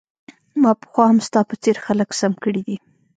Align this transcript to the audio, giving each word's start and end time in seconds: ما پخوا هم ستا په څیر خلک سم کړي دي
ما 0.61 0.71
پخوا 0.81 1.05
هم 1.09 1.19
ستا 1.27 1.39
په 1.49 1.55
څیر 1.63 1.75
خلک 1.85 2.09
سم 2.19 2.33
کړي 2.43 2.61
دي 2.67 2.77